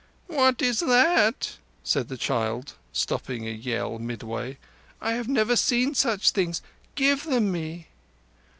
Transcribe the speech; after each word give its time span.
"What 0.25 0.63
is 0.63 0.79
that?" 0.79 1.57
said 1.83 2.07
the 2.07 2.17
child, 2.17 2.73
stopping 2.91 3.47
a 3.47 3.51
yell 3.51 3.99
midway. 3.99 4.57
"I 4.99 5.11
have 5.13 5.27
never 5.29 5.55
seen 5.55 5.93
such 5.93 6.31
things. 6.31 6.63
Give 6.95 7.23
them 7.23 7.51
me." 7.51 7.85